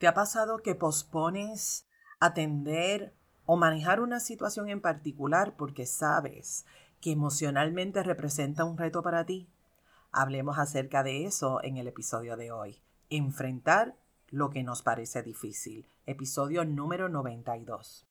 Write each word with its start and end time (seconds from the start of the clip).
¿Te 0.00 0.08
ha 0.08 0.14
pasado 0.14 0.62
que 0.62 0.74
pospones 0.74 1.86
atender 2.20 3.14
o 3.44 3.58
manejar 3.58 4.00
una 4.00 4.18
situación 4.18 4.70
en 4.70 4.80
particular 4.80 5.56
porque 5.58 5.84
sabes 5.84 6.64
que 7.02 7.12
emocionalmente 7.12 8.02
representa 8.02 8.64
un 8.64 8.78
reto 8.78 9.02
para 9.02 9.26
ti? 9.26 9.50
Hablemos 10.10 10.58
acerca 10.58 11.02
de 11.02 11.26
eso 11.26 11.62
en 11.62 11.76
el 11.76 11.86
episodio 11.86 12.38
de 12.38 12.50
hoy. 12.50 12.80
Enfrentar 13.10 13.94
lo 14.28 14.48
que 14.48 14.62
nos 14.62 14.80
parece 14.80 15.22
difícil. 15.22 15.86
Episodio 16.06 16.64
número 16.64 17.10
92. 17.10 18.06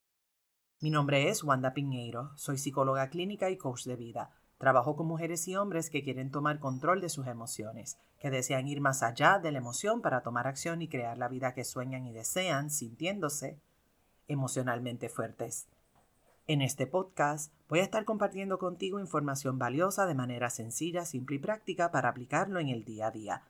Mi 0.82 0.92
nombre 0.92 1.28
es 1.28 1.44
Wanda 1.44 1.74
Piñeiro, 1.74 2.30
soy 2.36 2.60
psicóloga 2.60 3.10
clínica 3.10 3.50
y 3.50 3.58
coach 3.58 3.86
de 3.86 3.96
vida. 3.96 4.39
Trabajo 4.60 4.98
con 4.98 5.08
mujeres 5.08 5.48
y 5.48 5.56
hombres 5.56 5.90
que 5.90 6.04
quieren 6.04 6.32
tomar 6.32 6.60
control 6.60 7.00
de 7.00 7.08
sus 7.08 7.28
emociones, 7.28 7.98
que 8.20 8.30
desean 8.30 8.68
ir 8.68 8.82
más 8.82 9.04
allá 9.04 9.40
de 9.40 9.54
la 9.54 9.60
emoción 9.60 10.02
para 10.02 10.22
tomar 10.22 10.48
acción 10.48 10.82
y 10.82 10.90
crear 10.90 11.18
la 11.18 11.30
vida 11.30 11.54
que 11.54 11.64
sueñan 11.64 12.06
y 12.06 12.12
desean, 12.12 12.70
sintiéndose 12.70 13.58
emocionalmente 14.28 15.08
fuertes. 15.08 15.70
En 16.46 16.62
este 16.62 16.88
podcast 16.88 17.54
voy 17.70 17.80
a 17.80 17.84
estar 17.84 18.04
compartiendo 18.04 18.60
contigo 18.60 19.00
información 19.00 19.58
valiosa 19.58 20.06
de 20.06 20.16
manera 20.16 20.50
sencilla, 20.50 21.06
simple 21.06 21.38
y 21.38 21.40
práctica 21.40 21.90
para 21.90 22.10
aplicarlo 22.10 22.60
en 22.60 22.68
el 22.68 22.84
día 22.84 23.08
a 23.08 23.12
día. 23.12 23.44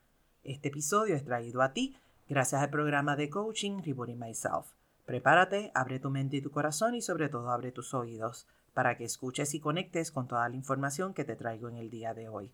Este 0.44 0.68
episodio 0.68 1.16
es 1.16 1.26
traído 1.26 1.64
a 1.64 1.74
ti 1.74 1.98
gracias 2.28 2.62
al 2.62 2.70
programa 2.70 3.16
de 3.16 3.32
coaching 3.32 3.82
Rebooting 3.82 4.20
Myself. 4.20 4.74
Prepárate, 5.08 5.72
abre 5.74 6.00
tu 6.00 6.12
mente 6.12 6.38
y 6.38 6.42
tu 6.44 6.52
corazón 6.52 6.94
y 6.94 7.02
sobre 7.02 7.30
todo 7.30 7.50
abre 7.50 7.72
tus 7.72 7.96
oídos 7.96 8.46
para 8.80 8.96
que 8.96 9.04
escuches 9.04 9.54
y 9.56 9.60
conectes 9.60 10.10
con 10.10 10.26
toda 10.26 10.48
la 10.48 10.56
información 10.56 11.14
que 11.14 11.26
te 11.26 11.36
traigo 11.36 11.68
en 11.68 11.76
el 11.76 11.90
día 11.90 12.14
de 12.14 12.30
hoy. 12.30 12.50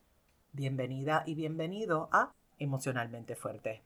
Bienvenida 0.54 1.22
y 1.28 1.36
bienvenido 1.36 2.10
a 2.12 2.34
Emocionalmente 2.58 3.36
Fuerte. 3.36 3.84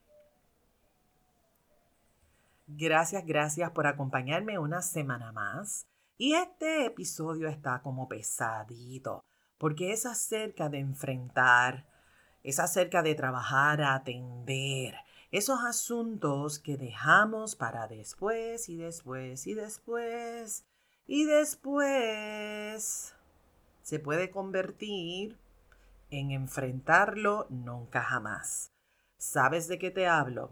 Gracias, 2.66 3.26
gracias 3.26 3.72
por 3.72 3.88
acompañarme 3.88 4.58
una 4.58 4.82
semana 4.82 5.34
más. 5.34 5.86
Y 6.18 6.36
este 6.36 6.86
episodio 6.86 7.50
está 7.50 7.82
como 7.82 8.08
pesadito, 8.08 9.26
porque 9.58 9.92
es 9.92 10.06
acerca 10.06 10.70
de 10.70 10.80
enfrentar, 10.80 11.88
es 12.44 12.62
acerca 12.62 13.02
de 13.02 13.16
trabajar, 13.16 13.84
atender 13.84 14.96
esos 15.32 15.60
asuntos 15.66 16.58
que 16.58 16.78
dejamos 16.78 17.58
para 17.58 17.88
después 17.88 18.70
y 18.70 18.78
después 18.78 19.46
y 19.46 19.56
después 19.56 20.64
y 21.12 21.26
después 21.26 23.16
se 23.82 23.98
puede 23.98 24.30
convertir 24.30 25.40
en 26.12 26.30
enfrentarlo 26.30 27.48
nunca 27.50 28.04
jamás. 28.04 28.72
¿Sabes 29.18 29.68
de 29.68 29.80
qué 29.80 29.90
te 29.90 30.06
hablo? 30.06 30.52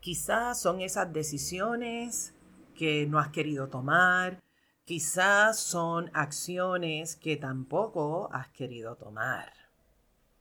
Quizás 0.00 0.60
son 0.60 0.82
esas 0.82 1.10
decisiones 1.14 2.34
que 2.74 3.06
no 3.06 3.18
has 3.18 3.30
querido 3.30 3.68
tomar, 3.68 4.42
quizás 4.84 5.58
son 5.60 6.10
acciones 6.12 7.16
que 7.16 7.38
tampoco 7.38 8.28
has 8.34 8.48
querido 8.48 8.96
tomar. 8.96 9.50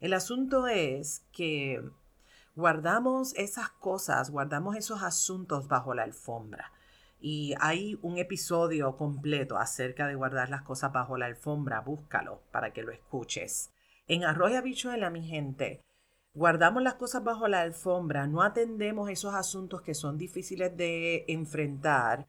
El 0.02 0.12
asunto 0.12 0.68
es 0.68 1.26
que 1.32 1.82
guardamos 2.58 3.34
esas 3.36 3.70
cosas, 3.70 4.32
guardamos 4.32 4.76
esos 4.76 5.02
asuntos 5.02 5.70
bajo 5.70 5.94
la 5.94 6.04
alfombra. 6.04 6.74
Y 7.26 7.56
hay 7.62 7.98
un 8.02 8.18
episodio 8.18 8.98
completo 8.98 9.58
acerca 9.58 10.08
de 10.08 10.16
guardar 10.16 10.50
las 10.50 10.64
cosas 10.64 10.92
bajo 10.92 11.18
la 11.18 11.28
alfombra. 11.28 11.80
Búscalo 11.80 12.44
para 12.52 12.74
que 12.74 12.84
lo 12.84 12.92
escuches. 12.92 13.72
En 14.08 14.26
Arroyo 14.26 14.58
Habichuela, 14.58 15.10
mi 15.10 15.26
gente, 15.26 15.80
guardamos 16.34 16.84
las 16.84 16.96
cosas 16.96 17.24
bajo 17.24 17.48
la 17.48 17.62
alfombra, 17.62 18.28
no 18.28 18.42
atendemos 18.42 19.10
esos 19.10 19.36
asuntos 19.36 19.82
que 19.82 19.94
son 19.94 20.18
difíciles 20.18 20.76
de 20.76 21.24
enfrentar 21.30 22.28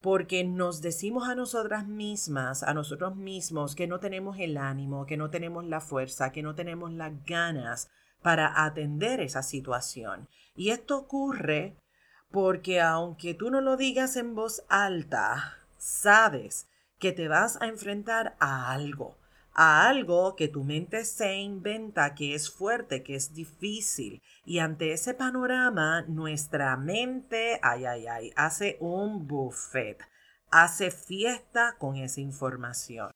porque 0.00 0.44
nos 0.44 0.80
decimos 0.80 1.28
a 1.28 1.34
nosotras 1.34 1.88
mismas, 1.88 2.62
a 2.62 2.72
nosotros 2.72 3.16
mismos, 3.16 3.74
que 3.74 3.88
no 3.88 3.98
tenemos 3.98 4.38
el 4.38 4.58
ánimo, 4.58 5.06
que 5.06 5.16
no 5.16 5.28
tenemos 5.28 5.64
la 5.64 5.80
fuerza, 5.80 6.30
que 6.30 6.44
no 6.44 6.54
tenemos 6.54 6.92
las 6.92 7.12
ganas 7.24 7.88
para 8.22 8.64
atender 8.64 9.18
esa 9.18 9.42
situación. 9.42 10.28
Y 10.54 10.70
esto 10.70 10.96
ocurre 10.96 11.76
porque 12.36 12.82
aunque 12.82 13.32
tú 13.32 13.50
no 13.50 13.62
lo 13.62 13.78
digas 13.78 14.14
en 14.16 14.34
voz 14.34 14.62
alta, 14.68 15.56
sabes 15.78 16.68
que 16.98 17.12
te 17.12 17.28
vas 17.28 17.58
a 17.62 17.66
enfrentar 17.66 18.36
a 18.38 18.72
algo, 18.72 19.16
a 19.54 19.88
algo 19.88 20.36
que 20.36 20.46
tu 20.46 20.62
mente 20.62 21.06
se 21.06 21.34
inventa 21.36 22.14
que 22.14 22.34
es 22.34 22.50
fuerte, 22.50 23.02
que 23.02 23.14
es 23.14 23.32
difícil. 23.32 24.20
Y 24.44 24.58
ante 24.58 24.92
ese 24.92 25.14
panorama, 25.14 26.02
nuestra 26.08 26.76
mente, 26.76 27.58
ay, 27.62 27.86
ay, 27.86 28.06
ay, 28.06 28.32
hace 28.36 28.76
un 28.80 29.26
buffet, 29.26 29.96
hace 30.50 30.90
fiesta 30.90 31.76
con 31.78 31.96
esa 31.96 32.20
información. 32.20 33.12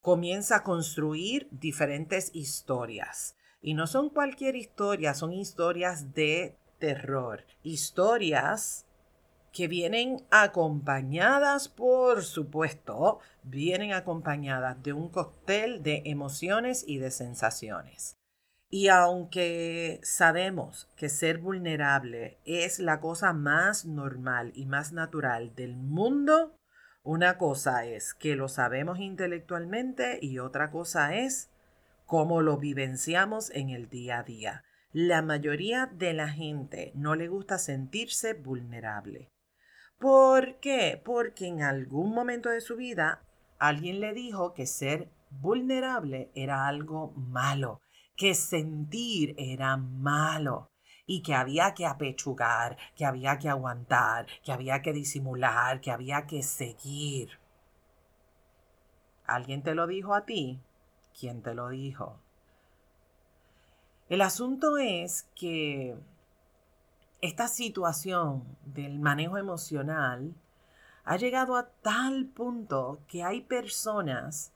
Comienza 0.00 0.56
a 0.56 0.62
construir 0.64 1.46
diferentes 1.52 2.34
historias. 2.34 3.36
Y 3.62 3.74
no 3.74 3.86
son 3.86 4.10
cualquier 4.10 4.56
historia, 4.56 5.14
son 5.14 5.32
historias 5.32 6.14
de 6.14 6.56
terror. 6.84 7.46
Historias 7.62 8.84
que 9.54 9.68
vienen 9.68 10.22
acompañadas, 10.30 11.70
por 11.70 12.22
supuesto, 12.22 13.20
vienen 13.42 13.94
acompañadas 13.94 14.82
de 14.82 14.92
un 14.92 15.08
cóctel 15.08 15.82
de 15.82 16.02
emociones 16.04 16.84
y 16.86 16.98
de 16.98 17.10
sensaciones. 17.10 18.18
Y 18.68 18.88
aunque 18.88 19.98
sabemos 20.02 20.90
que 20.94 21.08
ser 21.08 21.38
vulnerable 21.38 22.36
es 22.44 22.78
la 22.80 23.00
cosa 23.00 23.32
más 23.32 23.86
normal 23.86 24.52
y 24.54 24.66
más 24.66 24.92
natural 24.92 25.54
del 25.54 25.76
mundo, 25.76 26.58
una 27.02 27.38
cosa 27.38 27.86
es 27.86 28.12
que 28.12 28.36
lo 28.36 28.48
sabemos 28.48 28.98
intelectualmente 28.98 30.18
y 30.20 30.38
otra 30.38 30.70
cosa 30.70 31.14
es 31.14 31.48
cómo 32.04 32.42
lo 32.42 32.58
vivenciamos 32.58 33.48
en 33.54 33.70
el 33.70 33.88
día 33.88 34.18
a 34.18 34.22
día. 34.22 34.64
La 34.96 35.22
mayoría 35.22 35.86
de 35.86 36.12
la 36.12 36.28
gente 36.28 36.92
no 36.94 37.16
le 37.16 37.26
gusta 37.26 37.58
sentirse 37.58 38.32
vulnerable. 38.32 39.32
¿Por 39.98 40.60
qué? 40.60 41.02
Porque 41.04 41.48
en 41.48 41.62
algún 41.62 42.14
momento 42.14 42.48
de 42.48 42.60
su 42.60 42.76
vida 42.76 43.20
alguien 43.58 43.98
le 43.98 44.14
dijo 44.14 44.54
que 44.54 44.66
ser 44.66 45.10
vulnerable 45.30 46.30
era 46.36 46.68
algo 46.68 47.10
malo, 47.16 47.80
que 48.14 48.36
sentir 48.36 49.34
era 49.36 49.76
malo 49.76 50.70
y 51.06 51.24
que 51.24 51.34
había 51.34 51.74
que 51.74 51.86
apechugar, 51.86 52.76
que 52.94 53.04
había 53.04 53.40
que 53.40 53.48
aguantar, 53.48 54.26
que 54.44 54.52
había 54.52 54.80
que 54.80 54.92
disimular, 54.92 55.80
que 55.80 55.90
había 55.90 56.24
que 56.28 56.44
seguir. 56.44 57.30
¿Alguien 59.26 59.64
te 59.64 59.74
lo 59.74 59.88
dijo 59.88 60.14
a 60.14 60.24
ti? 60.24 60.60
¿Quién 61.18 61.42
te 61.42 61.52
lo 61.52 61.70
dijo? 61.70 62.23
El 64.08 64.20
asunto 64.20 64.76
es 64.76 65.26
que 65.34 65.96
esta 67.22 67.48
situación 67.48 68.44
del 68.66 68.98
manejo 68.98 69.38
emocional 69.38 70.34
ha 71.04 71.16
llegado 71.16 71.56
a 71.56 71.68
tal 71.82 72.26
punto 72.26 72.98
que 73.08 73.22
hay 73.22 73.40
personas 73.40 74.52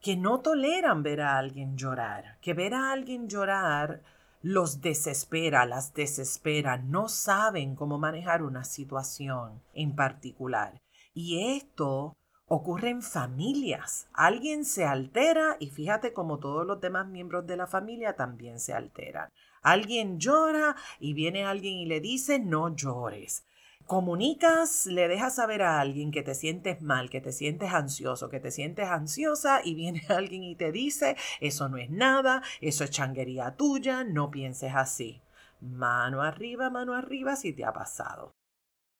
que 0.00 0.16
no 0.16 0.40
toleran 0.40 1.02
ver 1.04 1.20
a 1.20 1.38
alguien 1.38 1.76
llorar, 1.76 2.38
que 2.40 2.52
ver 2.52 2.74
a 2.74 2.90
alguien 2.90 3.28
llorar 3.28 4.02
los 4.42 4.80
desespera, 4.80 5.66
las 5.66 5.94
desespera, 5.94 6.78
no 6.78 7.08
saben 7.08 7.76
cómo 7.76 7.98
manejar 7.98 8.42
una 8.42 8.64
situación 8.64 9.60
en 9.74 9.94
particular. 9.94 10.80
Y 11.14 11.56
esto 11.56 12.16
ocurre 12.52 12.90
en 12.90 13.00
familias. 13.00 14.08
Alguien 14.12 14.64
se 14.64 14.84
altera 14.84 15.56
y 15.60 15.70
fíjate 15.70 16.12
como 16.12 16.40
todos 16.40 16.66
los 16.66 16.80
demás 16.80 17.06
miembros 17.06 17.46
de 17.46 17.56
la 17.56 17.68
familia 17.68 18.16
también 18.16 18.58
se 18.58 18.72
alteran. 18.72 19.30
Alguien 19.62 20.18
llora 20.18 20.74
y 20.98 21.12
viene 21.12 21.44
alguien 21.44 21.74
y 21.74 21.86
le 21.86 22.00
dice 22.00 22.40
no 22.40 22.74
llores. 22.74 23.44
Comunicas, 23.86 24.86
le 24.86 25.06
dejas 25.06 25.36
saber 25.36 25.62
a 25.62 25.78
alguien 25.78 26.10
que 26.10 26.24
te 26.24 26.34
sientes 26.34 26.82
mal, 26.82 27.08
que 27.08 27.20
te 27.20 27.30
sientes 27.30 27.72
ansioso, 27.72 28.28
que 28.28 28.40
te 28.40 28.50
sientes 28.50 28.88
ansiosa 28.88 29.60
y 29.62 29.74
viene 29.76 30.02
alguien 30.08 30.42
y 30.42 30.56
te 30.56 30.72
dice 30.72 31.16
eso 31.40 31.68
no 31.68 31.76
es 31.76 31.88
nada, 31.88 32.42
eso 32.60 32.82
es 32.82 32.90
changuería 32.90 33.54
tuya, 33.54 34.02
no 34.02 34.28
pienses 34.32 34.74
así. 34.74 35.22
Mano 35.60 36.22
arriba, 36.22 36.68
mano 36.68 36.94
arriba 36.94 37.36
si 37.36 37.52
te 37.52 37.64
ha 37.64 37.72
pasado. 37.72 38.34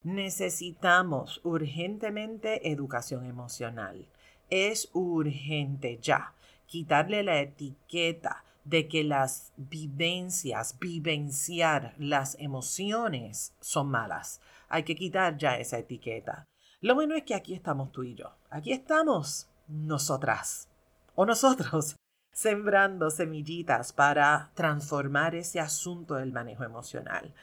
Necesitamos 0.03 1.43
urgentemente 1.45 2.71
educación 2.71 3.27
emocional. 3.27 4.07
Es 4.49 4.89
urgente 4.95 5.99
ya 6.01 6.33
quitarle 6.67 7.23
la 7.23 7.41
etiqueta 7.41 8.45
de 8.65 8.89
que 8.89 9.05
las 9.05 9.53
vivencias, 9.57 10.79
vivenciar 10.79 11.95
las 11.99 12.37
emociones 12.39 13.53
son 13.61 13.91
malas. 13.91 14.41
Hay 14.69 14.85
que 14.85 14.97
quitar 14.97 15.37
ya 15.37 15.59
esa 15.59 15.79
etiqueta. 15.79 16.47
Lo 16.81 16.95
bueno 16.95 17.15
es 17.15 17.25
que 17.25 17.35
aquí 17.35 17.53
estamos 17.53 17.93
tú 17.93 18.03
y 18.03 18.15
yo. 18.15 18.33
Aquí 18.49 18.73
estamos 18.73 19.49
nosotras 19.69 20.69
o 21.15 21.27
nosotros 21.27 21.97
sembrando 22.33 23.11
semillitas 23.11 23.93
para 23.93 24.51
transformar 24.55 25.35
ese 25.35 25.61
asunto 25.61 26.15
del 26.15 26.33
manejo 26.33 26.65
emocional. 26.65 27.35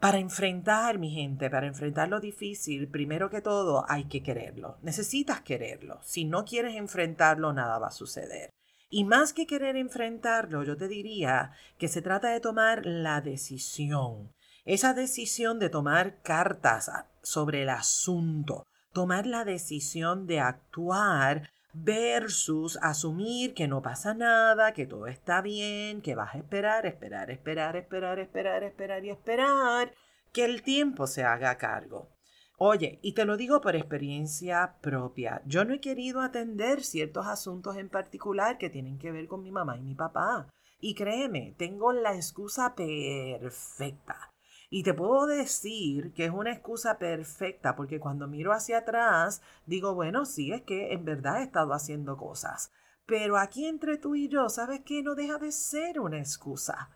Para 0.00 0.18
enfrentar, 0.18 0.98
mi 0.98 1.10
gente, 1.10 1.50
para 1.50 1.66
enfrentar 1.66 2.08
lo 2.08 2.20
difícil, 2.20 2.88
primero 2.88 3.28
que 3.28 3.42
todo 3.42 3.84
hay 3.86 4.04
que 4.04 4.22
quererlo. 4.22 4.78
Necesitas 4.80 5.42
quererlo. 5.42 6.00
Si 6.02 6.24
no 6.24 6.46
quieres 6.46 6.74
enfrentarlo, 6.76 7.52
nada 7.52 7.78
va 7.78 7.88
a 7.88 7.92
suceder. 7.92 8.48
Y 8.88 9.04
más 9.04 9.34
que 9.34 9.46
querer 9.46 9.76
enfrentarlo, 9.76 10.64
yo 10.64 10.76
te 10.78 10.88
diría 10.88 11.52
que 11.78 11.86
se 11.86 12.00
trata 12.00 12.30
de 12.30 12.40
tomar 12.40 12.86
la 12.86 13.20
decisión. 13.20 14.32
Esa 14.64 14.94
decisión 14.94 15.58
de 15.58 15.68
tomar 15.68 16.22
cartas 16.22 16.90
sobre 17.22 17.62
el 17.62 17.68
asunto, 17.68 18.64
tomar 18.94 19.26
la 19.26 19.44
decisión 19.44 20.26
de 20.26 20.40
actuar 20.40 21.50
versus 21.72 22.78
asumir 22.82 23.54
que 23.54 23.68
no 23.68 23.82
pasa 23.82 24.14
nada, 24.14 24.72
que 24.72 24.86
todo 24.86 25.06
está 25.06 25.40
bien, 25.40 26.02
que 26.02 26.14
vas 26.14 26.34
a 26.34 26.38
esperar, 26.38 26.86
esperar, 26.86 27.30
esperar, 27.30 27.76
esperar, 27.76 28.18
esperar, 28.18 28.62
esperar 28.64 29.04
y 29.04 29.10
esperar 29.10 29.94
que 30.32 30.44
el 30.44 30.62
tiempo 30.62 31.06
se 31.06 31.24
haga 31.24 31.56
cargo. 31.58 32.08
Oye, 32.56 32.98
y 33.02 33.14
te 33.14 33.24
lo 33.24 33.36
digo 33.36 33.60
por 33.60 33.74
experiencia 33.74 34.76
propia, 34.82 35.40
yo 35.46 35.64
no 35.64 35.72
he 35.72 35.80
querido 35.80 36.20
atender 36.20 36.84
ciertos 36.84 37.26
asuntos 37.26 37.76
en 37.76 37.88
particular 37.88 38.58
que 38.58 38.68
tienen 38.68 38.98
que 38.98 39.12
ver 39.12 39.28
con 39.28 39.42
mi 39.42 39.50
mamá 39.50 39.78
y 39.78 39.82
mi 39.82 39.94
papá. 39.94 40.46
Y 40.78 40.94
créeme, 40.94 41.54
tengo 41.56 41.92
la 41.92 42.14
excusa 42.14 42.74
perfecta. 42.74 44.29
Y 44.72 44.84
te 44.84 44.94
puedo 44.94 45.26
decir 45.26 46.12
que 46.14 46.26
es 46.26 46.30
una 46.30 46.52
excusa 46.52 46.96
perfecta 46.96 47.74
porque 47.74 47.98
cuando 47.98 48.28
miro 48.28 48.52
hacia 48.52 48.78
atrás 48.78 49.42
digo, 49.66 49.94
bueno, 49.94 50.24
sí, 50.24 50.52
es 50.52 50.62
que 50.62 50.92
en 50.92 51.04
verdad 51.04 51.40
he 51.40 51.42
estado 51.42 51.72
haciendo 51.72 52.16
cosas. 52.16 52.70
Pero 53.04 53.36
aquí 53.36 53.66
entre 53.66 53.98
tú 53.98 54.14
y 54.14 54.28
yo, 54.28 54.48
¿sabes 54.48 54.82
qué? 54.84 55.02
No 55.02 55.16
deja 55.16 55.38
de 55.38 55.50
ser 55.50 55.98
una 55.98 56.18
excusa. 56.18 56.88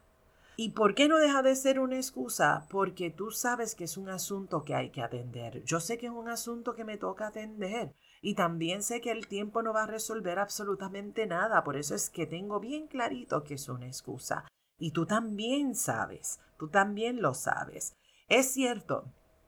¿Y 0.56 0.70
por 0.70 0.94
qué 0.94 1.08
no 1.08 1.18
deja 1.18 1.42
de 1.42 1.56
ser 1.56 1.80
una 1.80 1.96
excusa? 1.96 2.64
Porque 2.70 3.10
tú 3.10 3.32
sabes 3.32 3.74
que 3.74 3.82
es 3.82 3.96
un 3.96 4.08
asunto 4.08 4.62
que 4.62 4.76
hay 4.76 4.90
que 4.90 5.02
atender. 5.02 5.64
Yo 5.64 5.80
sé 5.80 5.98
que 5.98 6.06
es 6.06 6.12
un 6.12 6.28
asunto 6.28 6.76
que 6.76 6.84
me 6.84 6.96
toca 6.96 7.26
atender. 7.26 7.92
Y 8.22 8.36
también 8.36 8.84
sé 8.84 9.00
que 9.00 9.10
el 9.10 9.26
tiempo 9.26 9.62
no 9.62 9.72
va 9.72 9.82
a 9.82 9.88
resolver 9.88 10.38
absolutamente 10.38 11.26
nada. 11.26 11.64
Por 11.64 11.76
eso 11.76 11.96
es 11.96 12.08
que 12.08 12.26
tengo 12.26 12.60
bien 12.60 12.86
clarito 12.86 13.42
que 13.42 13.54
es 13.54 13.68
una 13.68 13.88
excusa. 13.88 14.44
Y 14.78 14.90
tú 14.90 15.06
también 15.06 15.74
sabes, 15.74 16.40
tú 16.58 16.68
también 16.68 17.22
lo 17.22 17.34
sabes. 17.34 17.94
Es 18.28 18.52
cierto 18.52 19.04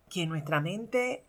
que 0.08 0.26
nuestra 0.26 0.60
mente 0.60 1.24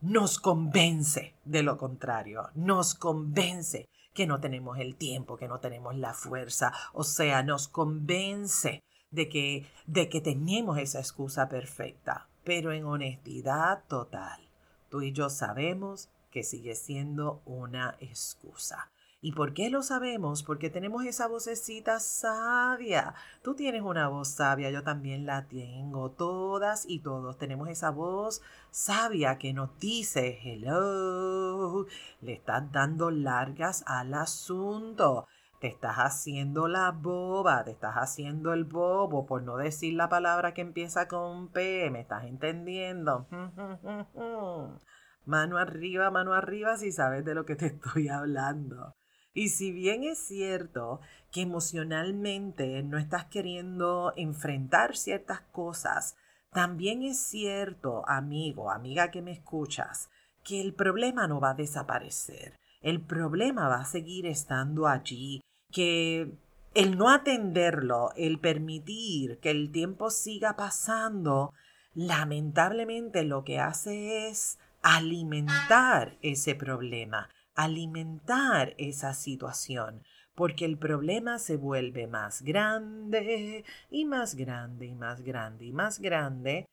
nos 0.00 0.38
convence 0.38 1.34
de 1.44 1.62
lo 1.62 1.76
contrario, 1.76 2.48
nos 2.54 2.94
convence 2.94 3.88
que 4.14 4.26
no 4.26 4.40
tenemos 4.40 4.78
el 4.78 4.96
tiempo, 4.96 5.36
que 5.36 5.48
no 5.48 5.60
tenemos 5.60 5.96
la 5.96 6.14
fuerza, 6.14 6.72
o 6.92 7.04
sea, 7.04 7.42
nos 7.42 7.68
convence 7.68 8.82
de 9.10 9.28
que, 9.28 9.66
de 9.86 10.08
que 10.08 10.20
tenemos 10.20 10.78
esa 10.78 11.00
excusa 11.00 11.48
perfecta, 11.48 12.28
pero 12.44 12.72
en 12.72 12.84
honestidad 12.84 13.84
total, 13.88 14.48
tú 14.88 15.02
y 15.02 15.12
yo 15.12 15.28
sabemos 15.28 16.08
que 16.30 16.42
sigue 16.42 16.74
siendo 16.74 17.42
una 17.44 17.96
excusa. 18.00 18.90
¿Y 19.22 19.32
por 19.32 19.52
qué 19.52 19.68
lo 19.68 19.82
sabemos? 19.82 20.42
Porque 20.42 20.70
tenemos 20.70 21.04
esa 21.04 21.28
vocecita 21.28 22.00
sabia. 22.00 23.12
Tú 23.42 23.54
tienes 23.54 23.82
una 23.82 24.08
voz 24.08 24.28
sabia, 24.28 24.70
yo 24.70 24.82
también 24.82 25.26
la 25.26 25.46
tengo. 25.46 26.10
Todas 26.12 26.86
y 26.88 27.00
todos 27.00 27.36
tenemos 27.36 27.68
esa 27.68 27.90
voz 27.90 28.40
sabia 28.70 29.36
que 29.36 29.52
nos 29.52 29.78
dice, 29.78 30.38
hello, 30.42 31.86
le 32.22 32.32
estás 32.32 32.72
dando 32.72 33.10
largas 33.10 33.84
al 33.86 34.14
asunto. 34.14 35.26
Te 35.60 35.66
estás 35.66 35.96
haciendo 35.96 36.66
la 36.68 36.90
boba, 36.90 37.62
te 37.64 37.72
estás 37.72 37.96
haciendo 37.96 38.54
el 38.54 38.64
bobo, 38.64 39.26
por 39.26 39.42
no 39.42 39.58
decir 39.58 39.92
la 39.92 40.08
palabra 40.08 40.54
que 40.54 40.62
empieza 40.62 41.08
con 41.08 41.48
P, 41.48 41.90
¿me 41.90 42.00
estás 42.00 42.24
entendiendo? 42.24 43.26
mano 45.26 45.58
arriba, 45.58 46.10
mano 46.10 46.32
arriba 46.32 46.78
si 46.78 46.90
sabes 46.90 47.22
de 47.26 47.34
lo 47.34 47.44
que 47.44 47.56
te 47.56 47.66
estoy 47.66 48.08
hablando. 48.08 48.94
Y 49.32 49.50
si 49.50 49.70
bien 49.70 50.02
es 50.02 50.18
cierto 50.18 51.00
que 51.30 51.42
emocionalmente 51.42 52.82
no 52.82 52.98
estás 52.98 53.26
queriendo 53.26 54.12
enfrentar 54.16 54.96
ciertas 54.96 55.40
cosas, 55.52 56.16
también 56.52 57.02
es 57.04 57.18
cierto, 57.18 58.02
amigo, 58.08 58.70
amiga 58.70 59.12
que 59.12 59.22
me 59.22 59.30
escuchas, 59.30 60.10
que 60.42 60.60
el 60.60 60.74
problema 60.74 61.28
no 61.28 61.40
va 61.40 61.50
a 61.50 61.54
desaparecer. 61.54 62.58
El 62.80 63.00
problema 63.00 63.68
va 63.68 63.82
a 63.82 63.84
seguir 63.84 64.26
estando 64.26 64.88
allí, 64.88 65.40
que 65.70 66.32
el 66.74 66.98
no 66.98 67.10
atenderlo, 67.10 68.10
el 68.16 68.40
permitir 68.40 69.38
que 69.38 69.50
el 69.50 69.70
tiempo 69.70 70.10
siga 70.10 70.56
pasando, 70.56 71.52
lamentablemente 71.94 73.22
lo 73.22 73.44
que 73.44 73.60
hace 73.60 74.28
es 74.28 74.58
alimentar 74.82 76.16
ese 76.22 76.54
problema 76.56 77.28
alimentar 77.54 78.74
esa 78.78 79.14
situación, 79.14 80.02
porque 80.34 80.64
el 80.64 80.78
problema 80.78 81.38
se 81.38 81.56
vuelve 81.56 82.06
más 82.06 82.42
grande 82.42 83.64
y 83.90 84.04
más 84.04 84.34
grande 84.34 84.86
y 84.86 84.94
más 84.94 85.22
grande 85.22 85.64
y 85.66 85.72
más 85.72 85.98
grande 85.98 86.66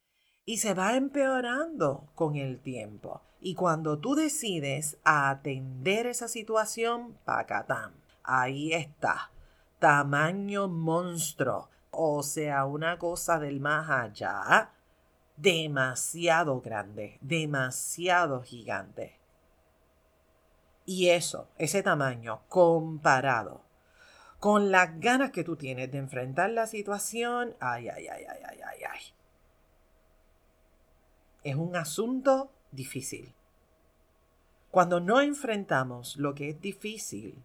y 0.46 0.58
se 0.58 0.74
va 0.74 0.96
empeorando 0.96 2.10
con 2.16 2.38
el 2.38 2.60
tiempo. 2.60 3.22
Y 3.42 3.54
cuando 3.56 4.00
tú 4.00 4.16
decides 4.16 4.98
atender 5.04 6.08
esa 6.08 6.28
situación, 6.28 7.18
pacatán, 7.26 7.94
ahí 8.24 8.74
está, 8.74 9.32
tamaño 9.80 10.70
monstruo, 10.70 11.70
o 11.92 12.24
sea, 12.24 12.66
una 12.66 12.98
cosa 12.98 13.40
del 13.40 13.60
más 13.60 13.90
allá, 13.90 14.72
demasiado 15.36 16.62
grande, 16.62 17.18
demasiado 17.22 18.42
gigante. 18.42 19.20
Y 20.90 21.10
eso, 21.10 21.50
ese 21.58 21.84
tamaño, 21.84 22.44
comparado 22.48 23.66
con 24.40 24.72
las 24.72 24.98
ganas 25.02 25.32
que 25.32 25.44
tú 25.44 25.58
tienes 25.58 25.92
de 25.92 25.98
enfrentar 25.98 26.50
la 26.52 26.66
situación, 26.66 27.58
ay, 27.60 27.90
ay, 27.90 28.08
ay, 28.08 28.24
ay, 28.24 28.40
ay, 28.48 28.60
ay, 28.66 28.80
ay. 28.90 29.00
Es 31.44 31.56
un 31.58 31.76
asunto 31.76 32.54
difícil. 32.72 33.36
Cuando 34.72 35.02
no 35.02 35.20
enfrentamos 35.20 36.16
lo 36.16 36.34
que 36.34 36.52
es 36.52 36.62
difícil, 36.62 37.44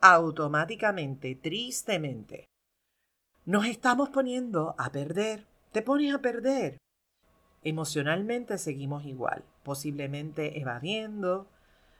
automáticamente, 0.00 1.36
tristemente, 1.36 2.46
nos 3.44 3.66
estamos 3.66 4.08
poniendo 4.08 4.74
a 4.78 4.90
perder. 4.90 5.46
Te 5.70 5.80
pones 5.80 6.12
a 6.12 6.18
perder. 6.18 6.78
Emocionalmente 7.62 8.58
seguimos 8.58 9.04
igual, 9.04 9.44
posiblemente 9.62 10.60
evadiendo, 10.60 11.48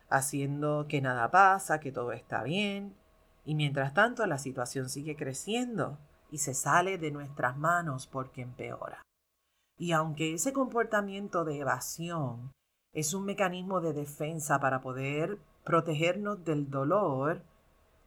haciendo 0.08 0.86
que 0.88 1.00
nada 1.00 1.30
pasa, 1.30 1.80
que 1.80 1.92
todo 1.92 2.12
está 2.12 2.42
bien, 2.42 2.94
y 3.44 3.54
mientras 3.54 3.94
tanto 3.94 4.26
la 4.26 4.38
situación 4.38 4.88
sigue 4.88 5.16
creciendo 5.16 5.98
y 6.30 6.38
se 6.38 6.54
sale 6.54 6.98
de 6.98 7.10
nuestras 7.10 7.56
manos 7.56 8.06
porque 8.06 8.42
empeora. 8.42 9.02
Y 9.78 9.92
aunque 9.92 10.34
ese 10.34 10.52
comportamiento 10.52 11.44
de 11.44 11.58
evasión 11.58 12.52
es 12.92 13.12
un 13.12 13.24
mecanismo 13.24 13.80
de 13.80 13.92
defensa 13.92 14.60
para 14.60 14.80
poder 14.80 15.38
protegernos 15.64 16.44
del 16.44 16.70
dolor, 16.70 17.42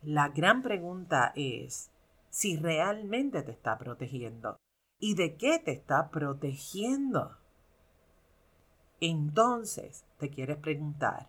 la 0.01 0.29
gran 0.29 0.61
pregunta 0.61 1.33
es 1.35 1.91
si 2.29 2.55
realmente 2.57 3.43
te 3.43 3.51
está 3.51 3.77
protegiendo 3.77 4.57
y 4.99 5.15
de 5.15 5.35
qué 5.35 5.59
te 5.59 5.71
está 5.71 6.09
protegiendo. 6.09 7.37
Entonces 8.99 10.05
te 10.17 10.29
quieres 10.29 10.57
preguntar, 10.57 11.27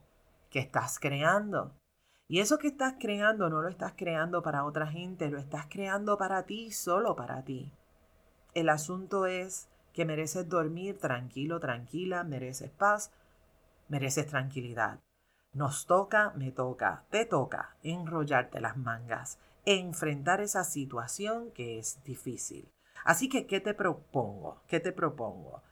que 0.51 0.59
estás 0.59 0.99
creando. 0.99 1.73
Y 2.29 2.41
eso 2.41 2.59
que 2.59 2.69
estás 2.69 2.95
creando 3.01 3.49
no 3.49 3.63
lo 3.63 3.69
estás 3.69 3.95
creando 3.97 4.43
para 4.43 4.65
otra 4.65 4.87
gente, 4.87 5.31
lo 5.31 5.39
estás 5.39 5.67
creando 5.69 6.19
para 6.19 6.43
ti, 6.45 6.71
solo 6.73 7.17
para 7.17 7.43
ti. 7.43 7.73
El 8.55 8.69
asunto 8.69 9.27
es 9.27 9.69
que 9.93 10.05
mereces 10.05 10.49
dormir 10.49 10.99
tranquilo, 10.99 11.59
tranquila, 11.59 12.25
mereces 12.25 12.71
paz, 12.71 13.11
mereces 13.89 14.27
tranquilidad. 14.27 15.01
Nos 15.53 15.87
toca, 15.87 16.33
me 16.37 16.53
toca, 16.53 17.05
te 17.11 17.25
toca 17.25 17.77
enrollarte 17.83 18.61
las 18.61 18.77
mangas, 18.77 19.39
enfrentar 19.65 20.41
esa 20.41 20.65
situación 20.65 21.51
que 21.53 21.79
es 21.79 22.03
difícil. 22.05 22.69
Así 23.05 23.29
que, 23.29 23.47
¿qué 23.47 23.61
te 23.61 23.75
propongo? 23.75 24.61
¿Qué 24.67 24.81
te 24.81 24.93
propongo? 24.93 25.63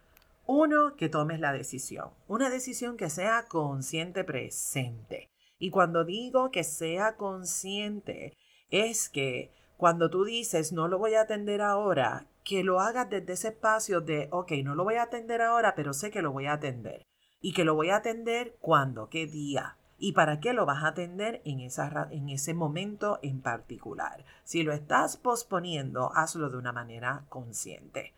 Uno, 0.47 0.95
que 0.95 1.09
tomes 1.09 1.41
la 1.41 1.53
decisión. 1.53 2.11
Una 2.29 2.51
decisión 2.51 2.97
que 2.97 3.11
sea 3.11 3.47
consciente 3.49 4.23
presente. 4.23 5.29
Y 5.59 5.71
cuando 5.71 6.05
digo 6.05 6.53
que 6.53 6.63
sea 6.63 7.17
consciente, 7.17 8.37
es 8.71 9.09
que 9.09 9.51
cuando 9.77 10.09
tú 10.09 10.25
dices 10.25 10.73
no 10.73 10.87
lo 10.87 10.99
voy 10.99 11.15
a 11.15 11.23
atender 11.23 11.63
ahora, 11.63 12.29
que 12.45 12.63
lo 12.63 12.81
hagas 12.81 13.11
desde 13.11 13.33
ese 13.33 13.49
espacio 13.49 14.01
de, 14.01 14.29
ok, 14.31 14.53
no 14.63 14.77
lo 14.77 14.85
voy 14.85 14.95
a 14.95 15.03
atender 15.03 15.43
ahora, 15.43 15.75
pero 15.75 15.93
sé 15.93 16.13
que 16.13 16.23
lo 16.23 16.31
voy 16.31 16.47
a 16.47 16.53
atender. 16.53 17.07
Y 17.41 17.53
que 17.53 17.65
lo 17.65 17.75
voy 17.75 17.91
a 17.91 17.97
atender 17.97 18.57
cuándo, 18.61 19.09
qué 19.09 19.27
día. 19.27 19.77
¿Y 19.99 20.13
para 20.13 20.39
qué 20.39 20.53
lo 20.53 20.65
vas 20.65 20.85
a 20.85 20.89
atender 20.89 21.43
en, 21.45 21.59
esa, 21.59 22.09
en 22.11 22.29
ese 22.29 22.55
momento 22.55 23.19
en 23.23 23.41
particular? 23.41 24.25
Si 24.45 24.63
lo 24.63 24.73
estás 24.73 25.17
posponiendo, 25.17 26.13
hazlo 26.15 26.51
de 26.51 26.59
una 26.59 26.73
manera 26.73 27.25
consciente. 27.29 28.15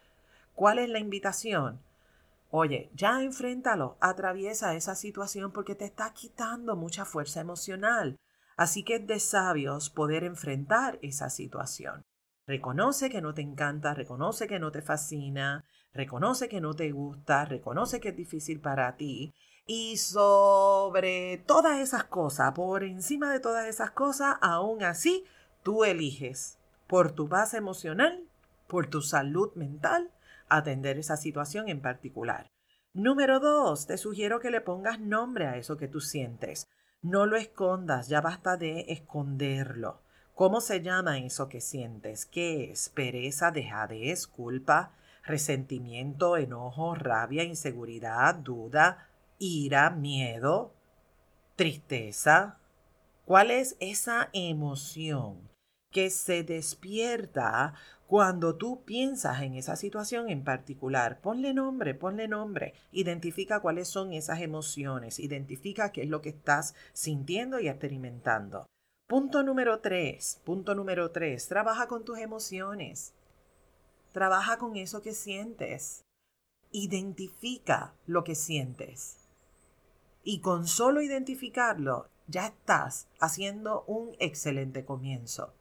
¿Cuál 0.55 0.79
es 0.79 0.91
la 0.91 0.99
invitación? 0.99 1.81
Oye, 2.51 2.91
ya 2.95 3.23
enfréntalo, 3.23 3.97
atraviesa 4.01 4.75
esa 4.75 4.95
situación 4.95 5.53
porque 5.53 5.75
te 5.75 5.85
está 5.85 6.13
quitando 6.15 6.77
mucha 6.77 7.05
fuerza 7.05 7.41
emocional. 7.41 8.19
Así 8.57 8.83
que 8.85 8.97
es 8.97 9.07
de 9.07 9.21
sabios 9.21 9.91
poder 9.91 10.25
enfrentar 10.25 10.99
esa 11.03 11.31
situación. 11.31 12.03
Reconoce 12.47 13.11
que 13.11 13.21
no 13.21 13.35
te 13.35 13.43
encanta, 13.43 13.93
reconoce 13.93 14.49
que 14.49 14.59
no 14.59 14.73
te 14.73 14.81
fascina, 14.81 15.65
reconoce 15.93 16.49
que 16.49 16.61
no 16.61 16.75
te 16.75 16.91
gusta, 16.91 17.45
reconoce 17.45 18.01
que 18.01 18.09
es 18.09 18.17
difícil 18.17 18.61
para 18.61 18.97
ti 18.97 19.35
y 19.67 19.99
sobre 19.99 21.45
todas 21.47 21.79
esas 21.79 22.05
cosas, 22.05 22.53
por 22.53 22.85
encima 22.85 23.31
de 23.31 23.39
todas 23.39 23.67
esas 23.67 23.91
cosas, 23.91 24.37
aún 24.41 24.83
así, 24.83 25.25
tú 25.63 25.85
eliges 25.85 26.59
por 26.87 27.13
tu 27.13 27.29
paz 27.29 27.53
emocional, 27.53 28.25
por 28.67 28.87
tu 28.87 29.03
salud 29.03 29.53
mental, 29.57 30.11
atender 30.49 30.99
esa 30.99 31.17
situación 31.17 31.69
en 31.69 31.81
particular. 31.81 32.51
Número 32.95 33.39
dos, 33.41 33.87
te 33.87 33.97
sugiero 33.97 34.41
que 34.41 34.51
le 34.51 34.61
pongas 34.61 34.99
nombre 34.99 35.47
a 35.47 35.57
eso 35.57 35.77
que 35.77 35.89
tú 35.89 36.01
sientes. 36.01 36.67
No 37.03 37.27
lo 37.27 37.37
escondas, 37.37 38.09
ya 38.09 38.21
basta 38.21 38.57
de 38.57 38.87
esconderlo. 38.89 40.03
¿Cómo 40.35 40.61
se 40.61 40.83
llama 40.83 41.19
eso 41.19 41.49
que 41.49 41.61
sientes? 41.61 42.27
¿Qué 42.27 42.71
es? 42.71 42.89
Pereza, 42.89 43.51
dejadez, 43.51 44.27
culpa, 44.27 44.93
resentimiento, 45.25 46.37
enojo, 46.37 46.95
rabia, 46.95 47.45
inseguridad, 47.45 48.37
duda, 48.37 49.09
ira, 49.39 49.91
miedo, 49.91 50.75
tristeza. 51.57 52.59
¿Cuál 53.25 53.51
es 53.51 53.77
esa 53.81 54.31
emoción 54.33 55.49
que 55.91 56.11
se 56.11 56.43
despierta 56.43 57.75
cuando 58.09 58.57
tú 58.57 58.85
piensas 58.87 59.43
en 59.43 59.55
esa 59.55 59.77
situación 59.77 60.31
en 60.31 60.43
particular? 60.43 61.21
Ponle 61.21 61.53
nombre, 61.53 61.95
ponle 61.95 62.27
nombre. 62.27 62.73
Identifica 62.91 63.61
cuáles 63.61 63.87
son 63.87 64.15
esas 64.15 64.41
emociones. 64.41 65.19
Identifica 65.19 65.93
qué 65.93 66.05
es 66.05 66.09
lo 66.09 66.23
que 66.23 66.31
estás 66.31 66.75
sintiendo 66.95 67.61
y 67.61 67.69
experimentando. 67.69 68.65
Punto 69.07 69.43
número 69.43 69.81
tres. 69.81 70.41
Punto 70.43 70.75
número 70.75 71.11
tres. 71.11 71.49
Trabaja 71.49 71.87
con 71.87 72.07
tus 72.07 72.19
emociones. 72.19 73.13
Trabaja 74.13 74.57
con 74.57 74.79
eso 74.79 75.03
que 75.03 75.13
sientes. 75.13 76.01
Identifica 76.73 77.93
lo 78.07 78.25
que 78.25 78.35
sientes. 78.35 79.19
Y 80.25 80.41
con 80.41 80.67
solo 80.67 81.03
identificarlo, 81.03 82.09
ya 82.27 82.47
estás 82.47 83.07
haciendo 83.21 83.85
un 83.87 84.17
excelente 84.19 84.87
comienzo. 84.87 85.53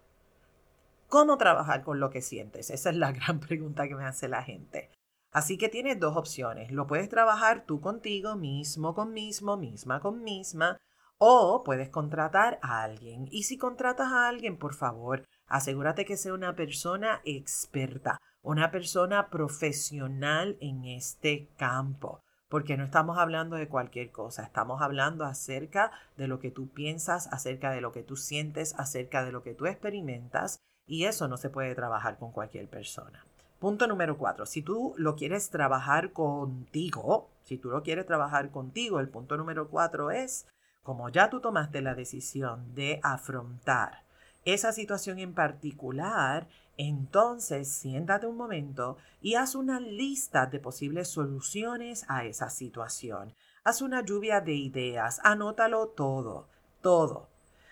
¿Cómo 1.09 1.37
trabajar 1.37 1.83
con 1.83 2.01
lo 2.01 2.09
que 2.09 2.21
sientes? 2.21 2.69
Esa 2.69 2.89
es 2.89 2.95
la 2.97 3.11
gran 3.13 3.39
pregunta 3.39 3.87
que 3.87 3.95
me 3.95 4.05
hace 4.05 4.27
la 4.27 4.43
gente. 4.43 4.91
Así 5.31 5.57
que 5.57 5.69
tienes 5.69 5.99
dos 5.99 6.17
opciones. 6.17 6.71
Lo 6.71 6.87
puedes 6.87 7.09
trabajar 7.09 7.65
tú 7.65 7.79
contigo, 7.79 8.35
mismo 8.35 8.93
con 8.93 9.13
mismo, 9.13 9.55
misma 9.55 9.99
con 10.01 10.23
misma, 10.23 10.77
o 11.17 11.63
puedes 11.63 11.89
contratar 11.89 12.59
a 12.61 12.83
alguien. 12.83 13.27
Y 13.31 13.43
si 13.43 13.57
contratas 13.57 14.11
a 14.11 14.27
alguien, 14.27 14.57
por 14.57 14.73
favor, 14.73 15.25
asegúrate 15.47 16.05
que 16.05 16.17
sea 16.17 16.33
una 16.33 16.55
persona 16.55 17.21
experta, 17.23 18.19
una 18.41 18.71
persona 18.71 19.29
profesional 19.29 20.57
en 20.59 20.85
este 20.85 21.49
campo 21.57 22.21
porque 22.49 22.77
no 22.77 22.85
estamos 22.85 23.17
hablando 23.17 23.57
de 23.57 23.67
cualquier 23.67 24.11
cosa, 24.11 24.43
estamos 24.43 24.81
hablando 24.81 25.25
acerca 25.25 25.91
de 26.15 26.29
lo 26.29 26.39
que 26.39 26.49
tú 26.49 26.69
piensas, 26.69 27.27
acerca 27.33 27.71
de 27.71 27.81
lo 27.81 27.91
que 27.91 28.03
tú 28.03 28.15
sientes, 28.15 28.73
acerca 28.77 29.25
de 29.25 29.33
lo 29.33 29.43
que 29.43 29.53
tú 29.53 29.65
experimentas 29.65 30.61
y 30.88 31.06
eso 31.06 31.27
no 31.27 31.38
se 31.38 31.50
puede 31.50 31.75
trabajar 31.75 32.17
con 32.17 32.32
cualquier 32.32 32.67
persona. 32.67 33.24
Punto 33.60 33.88
número 33.88 34.17
cuatro, 34.17 34.46
si 34.46 34.62
tú 34.62 34.94
lo 34.98 35.15
quieres 35.15 35.50
trabajar 35.50 36.13
contigo, 36.13 37.29
si 37.44 37.58
tú 37.58 37.70
lo 37.70 37.84
quieres 37.84 38.06
trabajar 38.06 38.51
contigo, 38.51 39.00
el 39.00 39.10
punto 39.10 39.36
número 39.36 39.67
cuatro 39.67 40.12
es, 40.12 40.48
como 40.84 41.10
ya 41.10 41.29
tú 41.29 41.41
tomaste 41.41 41.82
la 41.82 41.96
decisión 41.96 42.74
de 42.74 43.00
afrontar 43.03 44.08
esa 44.53 44.72
situación 44.72 45.20
en 45.20 45.34
particular, 45.34 46.48
entonces 46.77 47.70
siéntate 47.70 48.27
un 48.27 48.38
momento 48.38 48.98
y 49.22 49.36
haz 49.36 49.56
una 49.56 49.82
lista 49.82 50.46
de 50.46 50.60
posibles 50.60 51.10
soluciones 51.10 52.06
a 52.08 52.24
esa 52.24 52.50
situación. 52.50 53.36
Haz 53.65 53.82
una 53.82 54.06
lluvia 54.06 54.39
de 54.39 54.53
ideas, 54.53 55.20
anótalo 55.24 55.88
todo, 55.89 56.48
todo. 56.82 57.27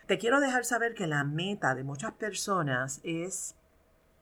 Te 0.07 0.17
quiero 0.17 0.39
dejar 0.39 0.65
saber 0.65 0.93
que 0.93 1.07
la 1.07 1.23
meta 1.23 1.75
de 1.75 1.83
muchas 1.83 2.13
personas 2.13 3.01
es 3.03 3.55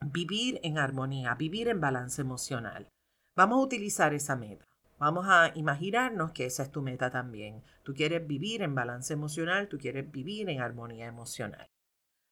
vivir 0.00 0.60
en 0.62 0.78
armonía, 0.78 1.34
vivir 1.34 1.68
en 1.68 1.80
balance 1.80 2.22
emocional. 2.22 2.88
Vamos 3.36 3.58
a 3.58 3.62
utilizar 3.62 4.14
esa 4.14 4.36
meta. 4.36 4.64
Vamos 4.98 5.26
a 5.28 5.50
imaginarnos 5.54 6.30
que 6.30 6.46
esa 6.46 6.62
es 6.62 6.70
tu 6.70 6.82
meta 6.82 7.10
también. 7.10 7.62
Tú 7.82 7.94
quieres 7.94 8.26
vivir 8.26 8.62
en 8.62 8.74
balance 8.74 9.12
emocional, 9.12 9.68
tú 9.68 9.78
quieres 9.78 10.10
vivir 10.10 10.48
en 10.48 10.60
armonía 10.60 11.06
emocional. 11.06 11.66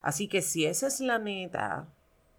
Así 0.01 0.29
que 0.29 0.43
si 0.43 0.65
esa 0.65 0.87
es 0.87 1.01
la 1.01 1.19
meta, 1.19 1.89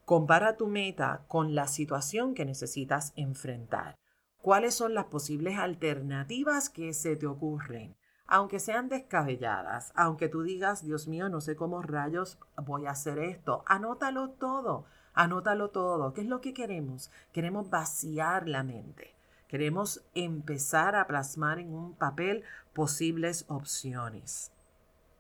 Compara 0.05 0.58
tu 0.58 0.67
meta 0.67 1.24
con 1.29 1.55
la 1.55 1.67
situación 1.67 2.36
que 2.36 2.43
necesitas 2.43 3.13
enfrentar. 3.15 3.96
¿Cuáles 4.41 4.74
son 4.75 4.93
las 4.93 5.05
posibles 5.05 5.58
alternativas 5.58 6.70
que 6.70 6.91
se 6.91 7.15
te 7.15 7.25
ocurren? 7.25 7.96
Aunque 8.33 8.59
sean 8.59 8.89
descabelladas, 8.89 9.91
aunque 9.93 10.27
tú 10.27 10.41
digas, 10.41 10.83
Dios 10.83 11.07
mío, 11.07 11.29
no 11.29 11.39
sé 11.39 11.55
cómo 11.55 11.83
rayos 11.83 12.39
voy 12.57 12.87
a 12.87 12.89
hacer 12.89 13.19
esto, 13.19 13.63
anótalo 13.67 14.31
todo, 14.31 14.85
anótalo 15.13 15.69
todo. 15.69 16.13
¿Qué 16.13 16.21
es 16.21 16.27
lo 16.27 16.41
que 16.41 16.51
queremos? 16.51 17.11
Queremos 17.31 17.69
vaciar 17.69 18.49
la 18.49 18.63
mente. 18.63 19.13
Queremos 19.47 20.03
empezar 20.15 20.95
a 20.95 21.05
plasmar 21.05 21.59
en 21.59 21.75
un 21.75 21.93
papel 21.93 22.43
posibles 22.73 23.45
opciones. 23.49 24.51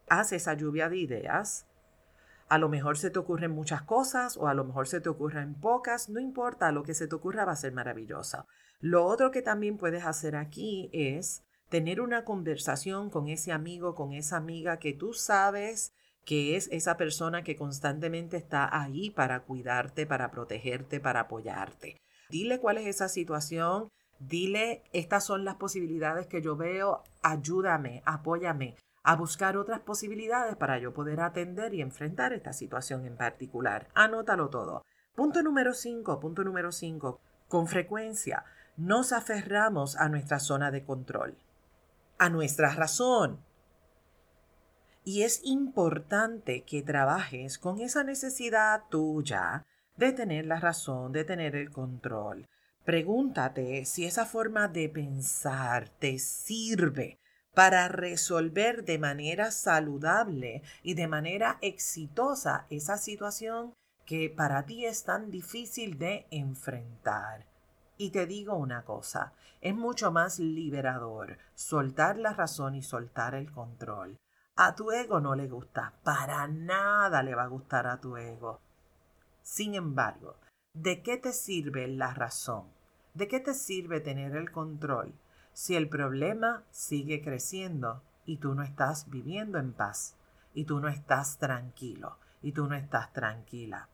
Haz 0.09 0.31
esa 0.31 0.55
lluvia 0.55 0.89
de 0.89 0.97
ideas 0.97 1.67
a 2.49 2.57
lo 2.57 2.67
mejor 2.67 2.97
se 2.97 3.11
te 3.11 3.19
ocurren 3.19 3.51
muchas 3.51 3.83
cosas 3.83 4.37
o 4.37 4.47
a 4.47 4.55
lo 4.55 4.63
mejor 4.63 4.87
se 4.87 5.01
te 5.01 5.09
ocurren 5.09 5.53
pocas, 5.53 6.09
no 6.09 6.19
importa, 6.19 6.71
lo 6.71 6.81
que 6.81 6.95
se 6.95 7.07
te 7.07 7.13
ocurra 7.13 7.45
va 7.45 7.51
a 7.51 7.55
ser 7.55 7.73
maravillosa. 7.73 8.47
Lo 8.79 9.05
otro 9.05 9.29
que 9.29 9.43
también 9.43 9.77
puedes 9.77 10.03
hacer 10.03 10.35
aquí 10.35 10.89
es 10.93 11.43
tener 11.73 12.01
una 12.01 12.23
conversación 12.23 13.09
con 13.09 13.29
ese 13.29 13.51
amigo, 13.51 13.95
con 13.95 14.13
esa 14.13 14.37
amiga 14.37 14.77
que 14.77 14.93
tú 14.93 15.11
sabes 15.13 15.91
que 16.23 16.55
es 16.55 16.69
esa 16.71 16.97
persona 16.97 17.43
que 17.43 17.55
constantemente 17.55 18.37
está 18.37 18.69
ahí 18.79 19.09
para 19.09 19.39
cuidarte, 19.39 20.05
para 20.05 20.29
protegerte, 20.29 20.99
para 20.99 21.21
apoyarte. 21.21 21.99
Dile 22.29 22.59
cuál 22.59 22.77
es 22.77 22.85
esa 22.85 23.09
situación, 23.09 23.89
dile, 24.19 24.83
estas 24.93 25.25
son 25.25 25.45
las 25.45 25.55
posibilidades 25.55 26.27
que 26.27 26.43
yo 26.43 26.55
veo, 26.55 27.01
ayúdame, 27.23 28.03
apóyame 28.05 28.75
a 29.01 29.15
buscar 29.15 29.57
otras 29.57 29.79
posibilidades 29.79 30.55
para 30.55 30.77
yo 30.77 30.93
poder 30.93 31.21
atender 31.21 31.73
y 31.73 31.81
enfrentar 31.81 32.33
esta 32.33 32.53
situación 32.53 33.03
en 33.07 33.17
particular. 33.17 33.87
Anótalo 33.95 34.51
todo. 34.51 34.83
Punto 35.15 35.41
número 35.41 35.73
5, 35.73 36.19
punto 36.19 36.43
número 36.43 36.71
5. 36.71 37.19
Con 37.47 37.65
frecuencia 37.65 38.45
nos 38.77 39.11
aferramos 39.11 39.97
a 39.97 40.07
nuestra 40.07 40.39
zona 40.39 40.69
de 40.69 40.83
control, 40.83 41.35
a 42.23 42.29
nuestra 42.29 42.73
razón. 42.73 43.43
Y 45.03 45.23
es 45.23 45.41
importante 45.43 46.63
que 46.63 46.81
trabajes 46.81 47.57
con 47.57 47.81
esa 47.81 48.05
necesidad 48.05 48.83
tuya 48.89 49.65
de 49.97 50.13
tener 50.13 50.45
la 50.45 50.59
razón, 50.59 51.11
de 51.11 51.25
tener 51.25 51.55
el 51.55 51.69
control. 51.69 52.47
Pregúntate 52.85 53.83
si 53.85 54.05
esa 54.05 54.25
forma 54.25 54.69
de 54.69 54.87
pensar 54.87 55.89
te 55.89 56.17
sirve 56.17 57.19
para 57.53 57.89
resolver 57.89 58.85
de 58.85 58.99
manera 58.99 59.51
saludable 59.51 60.63
y 60.81 60.93
de 60.93 61.07
manera 61.07 61.57
exitosa 61.61 62.65
esa 62.69 62.97
situación 62.97 63.73
que 64.05 64.29
para 64.29 64.65
ti 64.65 64.85
es 64.85 65.03
tan 65.03 65.29
difícil 65.29 65.97
de 65.97 66.25
enfrentar. 66.31 67.52
Y 68.03 68.09
te 68.09 68.27
digo 68.27 68.55
una 68.55 68.83
cosa, 68.83 69.31
es 69.61 69.73
mucho 69.73 70.11
más 70.11 70.37
liberador 70.37 71.37
soltar 71.55 72.17
la 72.17 72.33
razón 72.33 72.75
y 72.75 72.81
soltar 72.81 73.33
el 73.33 73.49
control. 73.49 74.17
A 74.57 74.75
tu 74.75 74.91
ego 74.91 75.21
no 75.21 75.35
le 75.35 75.47
gusta, 75.47 75.93
para 76.03 76.45
nada 76.49 77.23
le 77.23 77.33
va 77.33 77.43
a 77.43 77.47
gustar 77.47 77.87
a 77.87 78.01
tu 78.01 78.17
ego. 78.17 78.59
Sin 79.41 79.73
embargo, 79.73 80.35
¿de 80.73 81.01
qué 81.01 81.15
te 81.15 81.31
sirve 81.31 81.87
la 81.87 82.13
razón? 82.13 82.65
¿De 83.13 83.29
qué 83.29 83.39
te 83.39 83.53
sirve 83.53 84.01
tener 84.01 84.35
el 84.35 84.51
control 84.51 85.13
si 85.53 85.77
el 85.77 85.87
problema 85.87 86.65
sigue 86.71 87.21
creciendo 87.21 88.03
y 88.25 88.39
tú 88.39 88.53
no 88.53 88.63
estás 88.63 89.09
viviendo 89.09 89.59
en 89.59 89.71
paz 89.71 90.17
y 90.53 90.65
tú 90.65 90.81
no 90.81 90.89
estás 90.89 91.37
tranquilo 91.37 92.17
y 92.41 92.51
tú 92.51 92.67
no 92.67 92.75
estás 92.75 93.13
tranquila. 93.13 93.87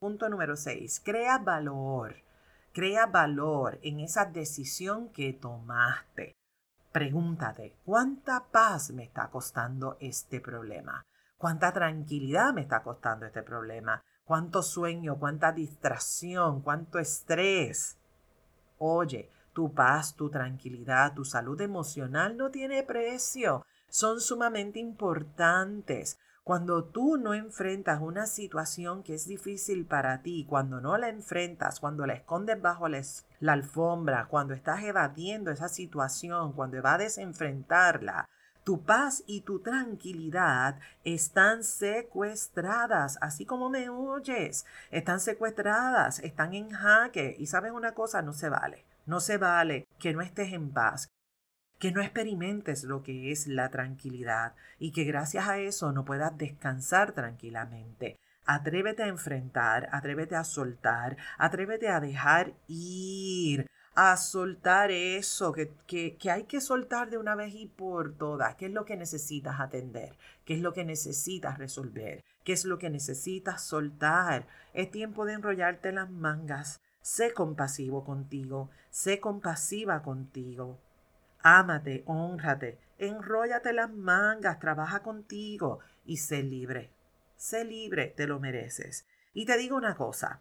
Punto 0.00 0.30
número 0.30 0.56
6. 0.56 1.02
Crea 1.04 1.36
valor. 1.36 2.31
Crea 2.72 3.04
valor 3.04 3.78
en 3.82 4.00
esa 4.00 4.24
decisión 4.24 5.10
que 5.10 5.34
tomaste. 5.34 6.36
Pregúntate, 6.90 7.76
¿cuánta 7.84 8.44
paz 8.50 8.90
me 8.92 9.04
está 9.04 9.28
costando 9.28 9.98
este 10.00 10.40
problema? 10.40 11.02
¿Cuánta 11.36 11.72
tranquilidad 11.72 12.54
me 12.54 12.62
está 12.62 12.82
costando 12.82 13.26
este 13.26 13.42
problema? 13.42 14.00
¿Cuánto 14.24 14.62
sueño? 14.62 15.18
¿Cuánta 15.18 15.52
distracción? 15.52 16.62
¿Cuánto 16.62 16.98
estrés? 16.98 17.98
Oye, 18.78 19.30
tu 19.52 19.74
paz, 19.74 20.14
tu 20.14 20.30
tranquilidad, 20.30 21.12
tu 21.12 21.26
salud 21.26 21.60
emocional 21.60 22.38
no 22.38 22.50
tiene 22.50 22.82
precio. 22.84 23.66
Son 23.88 24.20
sumamente 24.20 24.78
importantes. 24.78 26.18
Cuando 26.44 26.82
tú 26.82 27.18
no 27.18 27.34
enfrentas 27.34 28.00
una 28.00 28.26
situación 28.26 29.04
que 29.04 29.14
es 29.14 29.28
difícil 29.28 29.86
para 29.86 30.22
ti, 30.22 30.44
cuando 30.44 30.80
no 30.80 30.98
la 30.98 31.08
enfrentas, 31.08 31.78
cuando 31.78 32.04
la 32.04 32.14
escondes 32.14 32.60
bajo 32.60 32.88
la, 32.88 33.00
alfombra, 33.46 34.26
cuando 34.26 34.52
estás 34.52 34.82
evadiendo 34.82 35.52
esa 35.52 35.68
situación, 35.68 36.52
cuando 36.52 36.78
evades 36.78 37.16
enfrentarla, 37.18 38.28
tu 38.64 38.82
paz 38.82 39.22
y 39.28 39.42
tu 39.42 39.60
tranquilidad 39.60 40.80
están 41.04 41.62
secuestradas, 41.62 43.18
así 43.20 43.46
como 43.46 43.70
me 43.70 43.88
oyes, 43.88 44.66
están 44.90 45.20
secuestradas, 45.20 46.18
están 46.18 46.54
en 46.54 46.70
jaque. 46.70 47.36
Y 47.38 47.46
sabes 47.46 47.70
una 47.70 47.94
cosa, 47.94 48.20
no 48.20 48.32
se 48.32 48.48
vale, 48.48 48.84
no 49.06 49.20
se 49.20 49.38
vale 49.38 49.86
que 50.00 50.12
no 50.12 50.20
estés 50.22 50.52
en 50.52 50.72
paz, 50.72 51.08
que 51.82 51.90
no 51.90 52.00
experimentes 52.00 52.84
lo 52.84 53.02
que 53.02 53.32
es 53.32 53.48
la 53.48 53.68
tranquilidad 53.68 54.54
y 54.78 54.92
que 54.92 55.02
gracias 55.02 55.48
a 55.48 55.58
eso 55.58 55.90
no 55.90 56.04
puedas 56.04 56.38
descansar 56.38 57.10
tranquilamente. 57.10 58.20
Atrévete 58.46 59.02
a 59.02 59.08
enfrentar, 59.08 59.88
atrévete 59.90 60.36
a 60.36 60.44
soltar, 60.44 61.16
atrévete 61.38 61.88
a 61.88 61.98
dejar 61.98 62.52
ir, 62.68 63.66
a 63.96 64.16
soltar 64.16 64.92
eso 64.92 65.52
que, 65.52 65.72
que, 65.88 66.14
que, 66.14 66.30
hay 66.30 66.44
que 66.44 66.60
soltar 66.60 67.10
de 67.10 67.18
una 67.18 67.34
vez 67.34 67.52
y 67.52 67.66
por 67.66 68.14
todas. 68.14 68.54
¿Qué 68.54 68.66
es 68.66 68.72
lo 68.72 68.84
que 68.84 68.96
necesitas 68.96 69.58
atender? 69.58 70.16
¿Qué 70.44 70.54
es 70.54 70.60
lo 70.60 70.72
que 70.72 70.84
necesitas 70.84 71.58
resolver? 71.58 72.22
¿Qué 72.44 72.52
es 72.52 72.64
lo 72.64 72.78
que 72.78 72.90
necesitas 72.90 73.60
soltar? 73.60 74.46
Es 74.72 74.88
tiempo 74.92 75.24
de 75.24 75.32
enrollarte 75.32 75.90
las 75.90 76.08
mangas. 76.08 76.80
Sé 77.00 77.34
compasivo 77.34 78.04
contigo, 78.04 78.70
sé 78.90 79.18
compasiva 79.18 80.00
contigo. 80.04 80.78
Ámate, 81.42 82.04
honrate, 82.06 82.78
enróllate 82.98 83.72
las 83.72 83.90
mangas, 83.90 84.58
trabaja 84.60 85.02
contigo 85.02 85.80
y 86.04 86.18
sé 86.18 86.42
libre. 86.42 86.90
Sé 87.36 87.64
libre, 87.64 88.08
te 88.16 88.26
lo 88.26 88.38
mereces. 88.38 89.06
Y 89.34 89.46
te 89.46 89.56
digo 89.58 89.76
una 89.76 89.96
cosa, 89.96 90.40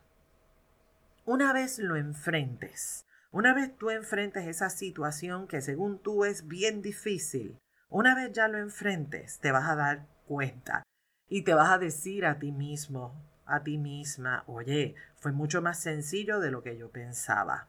una 1.26 1.54
vez 1.54 1.78
lo 1.78 1.96
enfrentes, 1.96 3.06
una 3.32 3.54
vez 3.54 3.78
tú 3.78 3.90
enfrentes 3.90 4.48
esa 4.48 4.70
situación 4.70 5.48
que 5.48 5.62
según 5.62 6.00
tú 6.00 6.26
es 6.26 6.48
bien 6.48 6.82
difícil, 6.82 7.60
una 7.90 8.16
vez 8.16 8.32
ya 8.34 8.48
lo 8.48 8.58
enfrentes, 8.58 9.40
te 9.40 9.52
vas 9.52 9.70
a 9.70 9.76
dar 9.76 10.08
cuenta 10.28 10.84
y 11.30 11.44
te 11.44 11.54
vas 11.54 11.70
a 11.70 11.78
decir 11.78 12.26
a 12.26 12.40
ti 12.40 12.52
mismo, 12.52 13.14
a 13.46 13.64
ti 13.64 13.78
misma, 13.78 14.44
oye, 14.48 14.96
fue 15.16 15.32
mucho 15.32 15.62
más 15.62 15.80
sencillo 15.80 16.40
de 16.40 16.52
lo 16.52 16.64
que 16.64 16.76
yo 16.76 16.90
pensaba. 16.90 17.68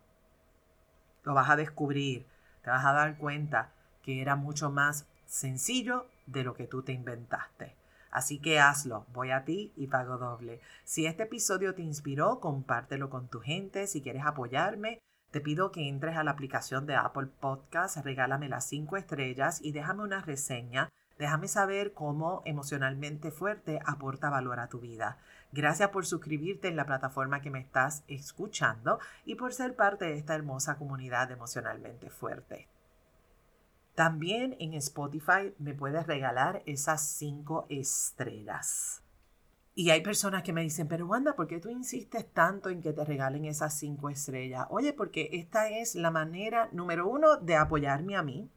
Lo 1.23 1.35
vas 1.35 1.51
a 1.51 1.57
descubrir, 1.57 2.27
te 2.63 2.71
vas 2.71 2.85
a 2.85 2.93
dar 2.93 3.17
cuenta 3.19 3.73
que 4.03 4.21
era 4.21 4.37
mucho 4.37 4.71
más 4.71 5.07
sencillo 5.27 6.07
de 6.27 6.45
lo 6.45 6.55
que 6.55 6.67
tú 6.67 6.83
te 6.83 6.93
inventaste. 6.93 7.77
Así 8.11 8.39
que 8.39 8.61
hazlo, 8.61 9.07
voy 9.13 9.31
a 9.31 9.45
ti 9.45 9.73
y 9.75 9.87
pago 9.87 10.19
doble. 10.19 10.61
Si 10.85 11.07
este 11.07 11.23
episodio 11.23 11.75
te 11.75 11.83
inspiró, 11.83 12.41
compártelo 12.41 13.09
con 13.09 13.29
tu 13.29 13.41
gente. 13.41 13.87
Si 13.87 14.03
quieres 14.03 14.27
apoyarme, 14.27 14.99
te 15.31 15.41
pido 15.41 15.73
que 15.73 15.89
entres 15.89 16.19
a 16.19 16.25
la 16.25 16.33
aplicación 16.33 16.87
de 16.87 16.95
Apple 16.95 17.29
Podcast, 17.41 17.97
regálame 18.05 18.51
las 18.51 18.67
cinco 18.69 18.99
estrellas 18.99 19.63
y 19.63 19.73
déjame 19.73 20.03
una 20.03 20.21
reseña. 20.21 20.91
Déjame 21.23 21.47
saber 21.47 21.93
cómo 21.93 22.43
emocionalmente 22.47 23.31
fuerte 23.31 23.79
aporta 23.87 24.29
valor 24.29 24.59
a 24.59 24.69
tu 24.69 24.81
vida. 24.81 25.19
Gracias 25.53 25.91
por 25.91 26.05
suscribirte 26.05 26.67
en 26.67 26.75
la 26.75 26.85
plataforma 26.85 27.41
que 27.41 27.49
me 27.49 27.61
estás 27.61 28.03
escuchando 28.09 28.99
y 29.25 29.37
por 29.37 29.53
ser 29.53 29.77
parte 29.77 30.05
de 30.07 30.19
esta 30.19 30.35
hermosa 30.35 30.79
comunidad 30.79 31.31
emocionalmente 31.31 32.11
fuerte. 32.11 32.67
También 33.95 34.57
en 34.59 34.75
Spotify 34.75 35.55
me 35.61 35.75
puedes 35.75 36.09
regalar 36.09 36.65
esas 36.67 37.07
cinco 37.07 37.67
estrellas. 37.69 39.05
Y 39.77 39.91
hay 39.91 40.01
personas 40.01 40.43
que 40.43 40.53
me 40.53 40.63
dicen, 40.63 40.89
pero 40.89 41.07
Wanda, 41.07 41.37
¿por 41.37 41.47
qué 41.47 41.61
tú 41.61 41.69
insistes 41.69 42.33
tanto 42.33 42.69
en 42.69 42.83
que 42.83 42.93
te 42.93 43.05
regalen 43.05 43.45
esas 43.45 43.79
cinco 43.79 44.11
estrellas? 44.11 44.67
Oye, 44.71 44.93
porque 44.93 45.29
esta 45.35 45.69
es 45.69 45.95
la 45.95 46.11
manera 46.11 46.69
número 46.73 47.07
uno 47.07 47.37
de 47.37 47.55
apoyarme 47.55 48.17
a 48.17 48.25
mí. 48.25 48.51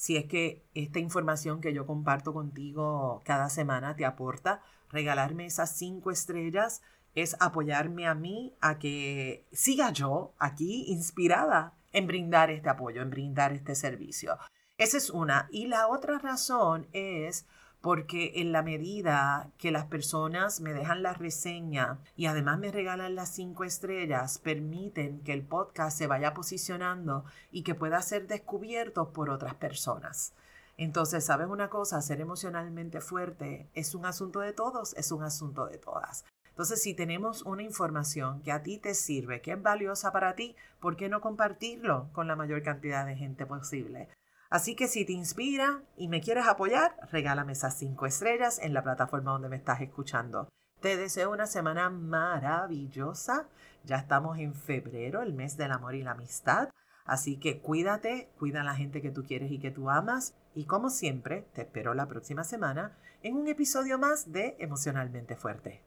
Si 0.00 0.16
es 0.16 0.24
que 0.24 0.64
esta 0.72 0.98
información 0.98 1.60
que 1.60 1.74
yo 1.74 1.84
comparto 1.84 2.32
contigo 2.32 3.20
cada 3.22 3.50
semana 3.50 3.96
te 3.96 4.06
aporta, 4.06 4.62
regalarme 4.88 5.44
esas 5.44 5.76
cinco 5.76 6.10
estrellas 6.10 6.80
es 7.14 7.36
apoyarme 7.38 8.06
a 8.06 8.14
mí 8.14 8.56
a 8.62 8.78
que 8.78 9.46
siga 9.52 9.92
yo 9.92 10.32
aquí 10.38 10.86
inspirada 10.88 11.74
en 11.92 12.06
brindar 12.06 12.50
este 12.50 12.70
apoyo, 12.70 13.02
en 13.02 13.10
brindar 13.10 13.52
este 13.52 13.74
servicio. 13.74 14.38
Esa 14.78 14.96
es 14.96 15.10
una. 15.10 15.50
Y 15.52 15.66
la 15.66 15.86
otra 15.86 16.18
razón 16.18 16.88
es 16.94 17.46
porque 17.80 18.32
en 18.36 18.52
la 18.52 18.62
medida 18.62 19.50
que 19.56 19.70
las 19.70 19.86
personas 19.86 20.60
me 20.60 20.74
dejan 20.74 21.02
la 21.02 21.14
reseña 21.14 21.98
y 22.14 22.26
además 22.26 22.58
me 22.58 22.70
regalan 22.70 23.14
las 23.14 23.34
cinco 23.34 23.64
estrellas, 23.64 24.38
permiten 24.38 25.20
que 25.20 25.32
el 25.32 25.42
podcast 25.42 25.96
se 25.96 26.06
vaya 26.06 26.34
posicionando 26.34 27.24
y 27.50 27.62
que 27.62 27.74
pueda 27.74 28.02
ser 28.02 28.26
descubierto 28.26 29.12
por 29.12 29.30
otras 29.30 29.54
personas. 29.54 30.34
Entonces, 30.76 31.24
¿sabes 31.24 31.48
una 31.48 31.68
cosa? 31.68 32.00
Ser 32.00 32.20
emocionalmente 32.20 33.00
fuerte 33.00 33.68
es 33.74 33.94
un 33.94 34.06
asunto 34.06 34.40
de 34.40 34.52
todos, 34.52 34.94
es 34.96 35.12
un 35.12 35.22
asunto 35.22 35.66
de 35.66 35.78
todas. 35.78 36.24
Entonces, 36.48 36.82
si 36.82 36.94
tenemos 36.94 37.42
una 37.42 37.62
información 37.62 38.42
que 38.42 38.52
a 38.52 38.62
ti 38.62 38.78
te 38.78 38.94
sirve, 38.94 39.40
que 39.40 39.52
es 39.52 39.62
valiosa 39.62 40.12
para 40.12 40.34
ti, 40.34 40.56
¿por 40.80 40.96
qué 40.96 41.08
no 41.08 41.20
compartirlo 41.20 42.10
con 42.12 42.26
la 42.28 42.36
mayor 42.36 42.62
cantidad 42.62 43.06
de 43.06 43.16
gente 43.16 43.46
posible? 43.46 44.08
Así 44.50 44.74
que 44.74 44.88
si 44.88 45.04
te 45.04 45.12
inspira 45.12 45.82
y 45.96 46.08
me 46.08 46.20
quieres 46.20 46.48
apoyar, 46.48 46.96
regálame 47.12 47.52
esas 47.52 47.78
cinco 47.78 48.06
estrellas 48.06 48.58
en 48.58 48.74
la 48.74 48.82
plataforma 48.82 49.30
donde 49.30 49.48
me 49.48 49.56
estás 49.56 49.80
escuchando. 49.80 50.48
Te 50.80 50.96
deseo 50.96 51.30
una 51.30 51.46
semana 51.46 51.88
maravillosa. 51.88 53.46
Ya 53.84 53.96
estamos 53.96 54.38
en 54.38 54.54
febrero, 54.54 55.22
el 55.22 55.34
mes 55.34 55.56
del 55.56 55.70
amor 55.70 55.94
y 55.94 56.02
la 56.02 56.12
amistad. 56.12 56.68
Así 57.04 57.38
que 57.38 57.60
cuídate, 57.60 58.28
cuida 58.38 58.62
a 58.62 58.64
la 58.64 58.74
gente 58.74 59.00
que 59.00 59.12
tú 59.12 59.24
quieres 59.24 59.52
y 59.52 59.60
que 59.60 59.70
tú 59.70 59.88
amas. 59.88 60.34
Y 60.54 60.64
como 60.64 60.90
siempre, 60.90 61.46
te 61.54 61.62
espero 61.62 61.94
la 61.94 62.06
próxima 62.06 62.42
semana 62.42 62.96
en 63.22 63.36
un 63.36 63.46
episodio 63.46 63.98
más 63.98 64.32
de 64.32 64.56
Emocionalmente 64.58 65.36
Fuerte. 65.36 65.80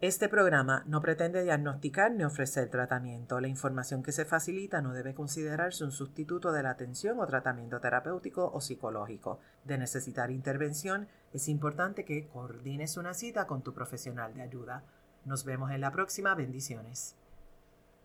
Este 0.00 0.28
programa 0.28 0.82
no 0.86 1.00
pretende 1.00 1.44
diagnosticar 1.44 2.10
ni 2.10 2.24
ofrecer 2.24 2.68
tratamiento. 2.68 3.40
La 3.40 3.48
información 3.48 4.02
que 4.02 4.12
se 4.12 4.24
facilita 4.24 4.82
no 4.82 4.92
debe 4.92 5.14
considerarse 5.14 5.84
un 5.84 5.92
sustituto 5.92 6.52
de 6.52 6.62
la 6.62 6.70
atención 6.70 7.20
o 7.20 7.26
tratamiento 7.26 7.80
terapéutico 7.80 8.50
o 8.52 8.60
psicológico. 8.60 9.38
De 9.64 9.78
necesitar 9.78 10.30
intervención, 10.30 11.08
es 11.32 11.48
importante 11.48 12.04
que 12.04 12.26
coordines 12.26 12.96
una 12.96 13.14
cita 13.14 13.46
con 13.46 13.62
tu 13.62 13.72
profesional 13.72 14.34
de 14.34 14.42
ayuda. 14.42 14.82
Nos 15.24 15.44
vemos 15.44 15.70
en 15.70 15.80
la 15.80 15.92
próxima. 15.92 16.34
Bendiciones. 16.34 17.16